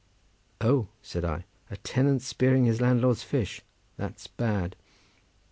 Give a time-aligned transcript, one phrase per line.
[0.61, 4.75] "O," said I, "a tenant spearing his landlord's fish—that's bad."